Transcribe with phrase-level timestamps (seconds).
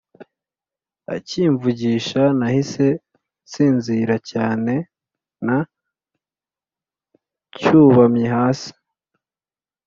[1.15, 2.87] Akimvugisha nahise
[3.45, 4.73] nsinzira cyane
[7.53, 8.71] ncyubamye hasi